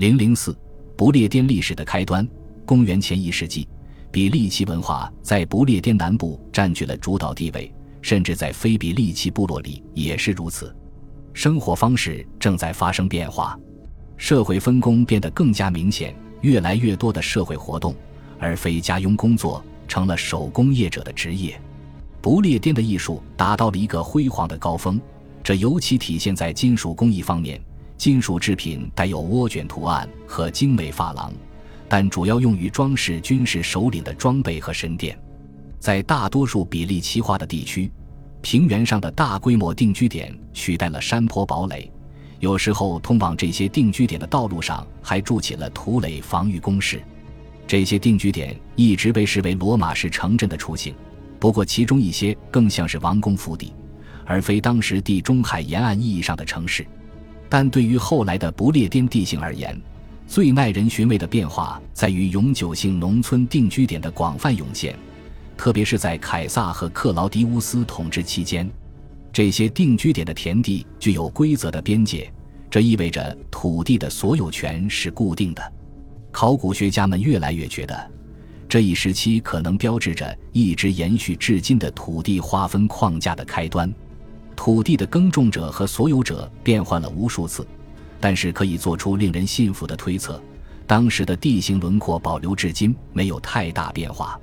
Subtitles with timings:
[0.00, 0.56] 零零四，
[0.96, 2.26] 不列颠历史的开端。
[2.64, 3.68] 公元前一世纪，
[4.10, 10.74] 比利奇文化在不列颠南部占据了主导地位，甚至在非比利奇部落里也是如此。
[11.34, 13.54] 生活方式正在发生变化，
[14.16, 17.94] 社会分工变得更加明显，越来越多的社会活动，
[18.38, 21.60] 而非家佣工作，成了手工业者的职业。
[22.22, 24.98] 不列颠的艺术达到了一个辉煌的高峰，
[25.44, 27.62] 这尤其体现在金属工艺方面。
[28.00, 31.30] 金属制品带有涡卷图案和精美珐琅，
[31.86, 35.20] 但主要用于装饰军事首领的装备和神殿。
[35.78, 37.92] 在大多数比利奇化的地区，
[38.40, 41.92] 平原上的大规模定居点取代了山坡堡垒，
[42.38, 47.02] 有时候通往这些定居点的道路上还筑起了土垒防御工事。
[47.66, 50.94] 这些定居点一直被视为罗马式城镇的雏形。
[51.38, 53.74] 不过，其中一些更像是王宫府邸，
[54.24, 56.86] 而非当时地中海沿岸意义上的城市。
[57.50, 59.78] 但对于后来的不列颠地形而言，
[60.26, 64.96] 最耐人寻味的变化在于永久性农村定居点的广泛涌现，
[65.56, 68.70] 特别是在凯撒和克劳狄乌斯统治期间，
[69.32, 72.32] 这些定居点的田地具有规则的边界，
[72.70, 75.72] 这意味着土地的所有权是固定的。
[76.30, 78.10] 考古学家们越来越觉得。
[78.68, 83.92] 这一时期可能标志着一直延续至今的土地划分框架的开端。
[84.60, 87.66] 土地的耕种者和所有者变换了无数次，
[88.20, 90.38] 但是可以做出令人信服的推测：
[90.86, 94.38] 当时的地形轮廓保留至今，没有太大变化。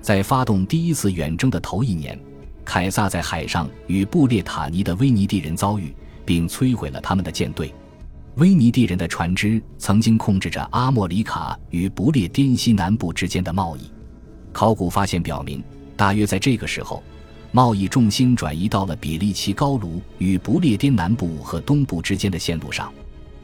[0.00, 2.18] 在发动第一次远征的头一年，
[2.64, 7.72] 凯撒在海上与布列塔尼的威尼地人遭遇，并摧毁了他们的舰队。
[8.38, 13.88] 威尼地人的船只曾经控制着阿莫里卡与不列颠西南部之间的贸易。
[14.52, 15.62] 考古发现表明，
[15.96, 17.00] 大约在这个时候，
[17.52, 22.92] 贸易重心转移到了比利奇高卢与不列颠南部和东部之间的线路上。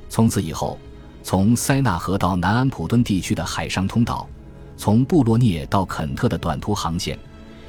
[0.09, 0.79] 从此以后，
[1.23, 4.27] 从塞纳河到南安普敦地区的海上通道，
[4.77, 7.19] 从布洛涅到肯特的短途航线，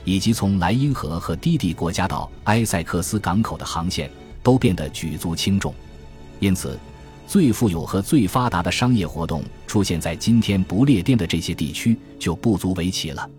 [0.06, 4.10] 以及从莱茵河和低地国家到埃塞克斯港口的航线，
[4.42, 5.74] 都变得举足轻重。
[6.40, 6.80] 因此。
[7.28, 13.30] 最富有和最发达的商业活动出现在今天不列颠的这些地区就不足为奇了。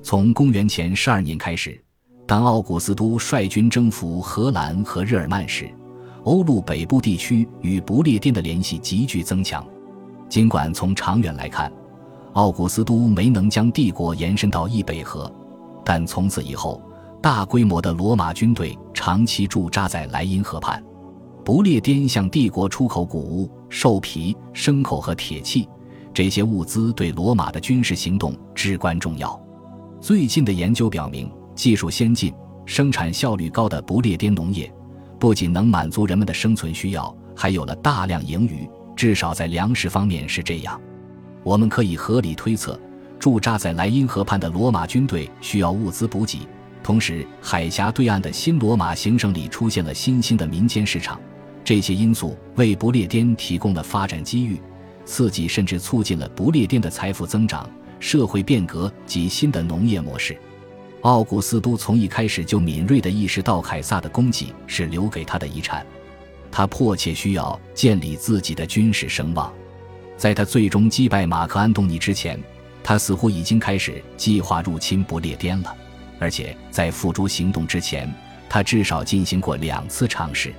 [0.00, 1.82] 从公元前十二年开始，
[2.26, 5.70] 当奥古斯都率军征服荷兰和日耳曼时，
[6.24, 9.64] 欧陆北部地区与不列颠的联系急剧增强。
[10.28, 11.70] 尽管从长远来看，
[12.32, 15.30] 奥古斯都没能将帝国延伸到易北河，
[15.84, 16.80] 但从此以后，
[17.20, 20.82] 大规模的罗马军队长期驻扎在莱茵河畔。
[21.44, 25.68] 不列颠向帝国出口谷物、兽皮、牲口和铁器，
[26.14, 29.38] 这些物资对罗马的军事行动至关重要。
[30.00, 31.28] 最近的研究表明，
[31.62, 32.34] 技术先进、
[32.66, 34.68] 生产效率高的不列颠农业，
[35.16, 38.68] 不仅能满足人们的生存需要，还有了大量盈余。
[38.96, 40.80] 至少在粮食方面是这样。
[41.44, 42.76] 我们可以合理推测，
[43.16, 46.40] 驻扎在莱茵河畔的罗马军队需要物资补给，
[46.82, 51.20] 同时海峡对岸的新罗马行省里出现了新兴的民间市场。
[51.62, 54.60] 这些因素为不列颠提供了发展机遇，
[55.04, 57.70] 刺激甚至促进了不列颠的财富增长、
[58.00, 60.36] 社会变革及新的农业模式。
[61.02, 65.84] 奥古斯都从一开始就敏锐地意识到凯撒的功绩是留给他的遗产，
[66.50, 69.52] 他迫切需要建立自己的军事声望。
[70.16, 72.40] 在他最终击败马克安东尼之前，
[72.84, 75.74] 他似乎已经开始计划入侵不列颠了，
[76.20, 78.08] 而且在付诸行动之前，
[78.48, 80.54] 他至少进行过两次尝试。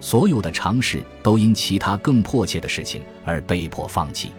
[0.00, 4.32] 所有的尝试都因其他更迫切的事情而被迫放弃。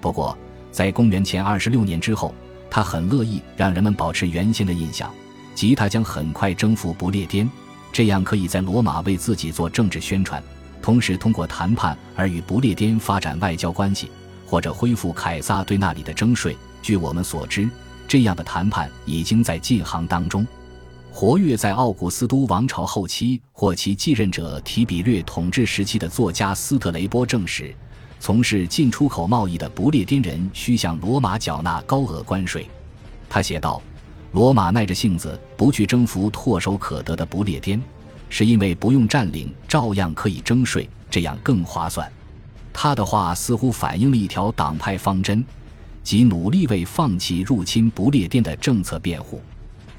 [0.00, 0.36] 不过，
[0.70, 2.34] 在公元前二十六年之后，
[2.70, 5.12] 他很乐意让人们保持原先的印象，
[5.54, 7.50] 即他将很快征服不列颠，
[7.92, 10.42] 这样可以在罗马为自己做政治宣传，
[10.82, 14.10] 同时通过谈判而与不列颠发展外交关系，
[14.46, 16.56] 或者恢复凯撒对那里的征税。
[16.82, 17.68] 据我们所知，
[18.06, 20.46] 这样的谈判已经在进行当中。
[21.10, 27.74] 活跃在奥古斯都王朝后期或其继任者提比略统治时期的作家斯特雷波证实，
[28.20, 32.68] 从事进出口贸易的不列颠人需向罗马缴纳高额关税。
[33.28, 33.80] 他写道
[34.32, 37.80] ：“罗马耐着性子不去征服唾手可得的不列颠，
[38.28, 42.10] 是因为不用占领照样可以征税，这样更划算。”
[42.72, 45.44] 他的话似乎反映了一条党派方针，
[46.02, 49.42] 即努力为放弃入侵不列颠的政策辩护。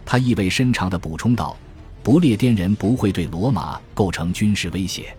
[0.06, 1.56] 他意味深长地补充道
[2.02, 5.16] ：“不列颠人不会对罗马构成军事威胁。”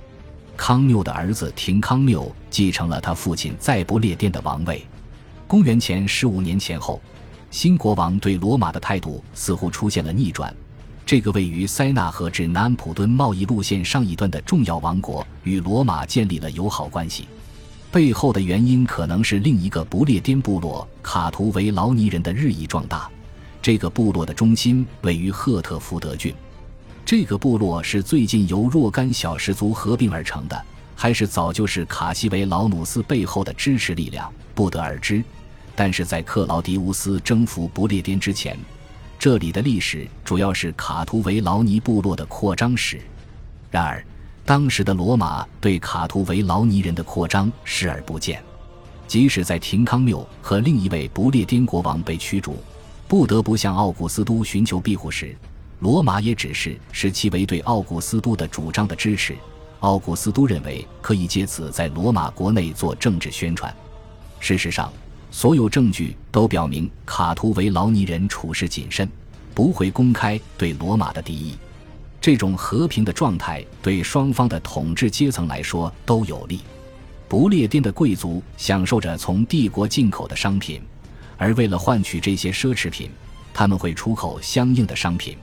[0.63, 4.87] 康缪的儿子廷康缪继承了他父亲在不列颠的王位。
[5.47, 7.01] 公元前十五年前后，
[7.51, 10.55] 新国王对罗马的态度似乎出现了逆转。
[11.07, 17.27] 这个位于塞纳河至南安普敦贸易路线上一端的重要王国与罗马建立了友好关系。
[17.91, 23.11] 背后的原因可能是另一个不列颠部落卡图维劳尼人的日益壮大。
[23.63, 26.35] 这个部落的中心位于赫特福德郡。
[27.11, 30.65] 这个部落是最近由若干小氏族合并而成的，
[30.95, 35.21] 还是早就是卡西维劳努斯背后的支持力量，不得而知。
[35.75, 38.57] 但是在克劳迪乌斯征服不列颠之前，
[39.19, 43.01] 这里的历史主要是卡图维劳尼部落的扩张史。
[43.73, 44.07] 然而，
[44.45, 48.41] 当时的罗马对卡图维劳尼人的扩张视而不见，
[49.09, 52.57] 即使在廷康缪和另一位不列颠国王被驱逐，
[53.09, 55.37] 不得不向奥古斯都寻求庇护时，
[55.81, 59.37] 罗马也只是视其为对奥古斯都的主张的支持。
[59.81, 63.75] 奥古斯都认为可以借此在罗马国内做政治宣传。
[64.39, 64.93] 事实上，
[65.31, 69.11] 所有证据都表明卡图维劳尼人处事谨慎，
[69.55, 71.57] 不会公开对罗马的敌意。
[72.21, 76.61] 这种和平的状态对双方的统治阶层来说都有利。
[77.27, 80.83] 不列颠的贵族享受着从帝国进口的商品，
[81.39, 83.09] 而为了换取这些奢侈品，
[83.55, 85.39] 他们会出口相应的商品。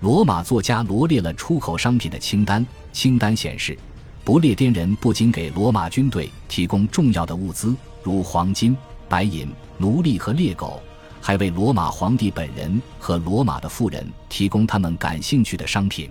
[0.00, 3.76] 罗马作家罗列了出口商品的清单，清单显示，
[4.24, 8.76] 不列颠人不仅给罗马军队提供重要的物资，如黄金、
[9.08, 10.82] 白银、奴隶和猎狗。
[11.18, 16.08] 还为罗马皇帝本人和罗马的富人提供他们感兴趣的商品。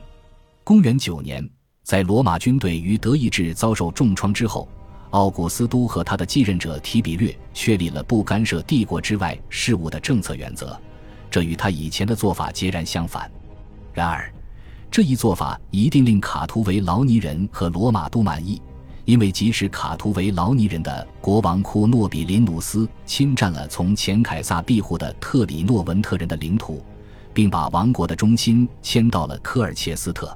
[0.63, 1.47] 公元九年，
[1.83, 4.67] 在罗马军队于德意志遭受重创之后，
[5.11, 10.77] 奥古斯都和他的继任者提比略确立了不干涉帝国之外事务的政策原则，
[11.31, 13.31] 这与他以前的做法截然相反。
[13.95, 14.31] 然而，
[14.91, 18.61] 这一做法一定令卡图维劳尼人和罗马都满意。
[19.05, 26.83] 因为即使卡图维劳尼人的国王库诺比林努斯侵占了从前凯撒庇护的特里诺文特人的领土，
[27.31, 30.35] 并把王国的中心迁到了科尔切斯特，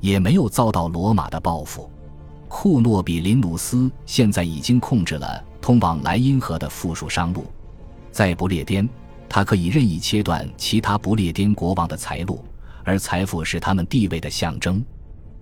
[0.00, 1.90] 也没有遭到罗马的报复。
[2.46, 7.44] 库诺比林努斯现在已经控制了通往莱茵河的富庶商路，
[8.12, 8.88] 在不列颠，
[9.28, 12.44] 他可以任意切断其他不列颠国王的财路，
[12.86, 14.82] 而财富是他们地位的象征。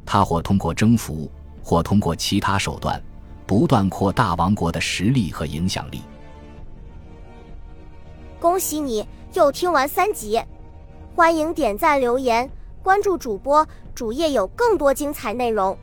[0.04, 1.30] 他或通过征服。
[1.66, 3.02] 或通过其他手段，
[3.46, 6.02] 不断扩大王国的实力和影响力。
[8.38, 10.38] 恭喜你又听完三集，
[11.16, 12.46] 欢迎点赞、留言、
[12.82, 15.74] 关注主播，主页有更多精彩内容。